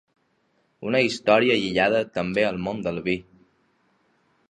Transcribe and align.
Una 0.91 1.01
història 1.09 1.59
lligada 1.65 2.01
també 2.17 2.49
al 2.51 2.61
món 2.69 2.83
del 2.89 3.01
vi. 3.11 3.19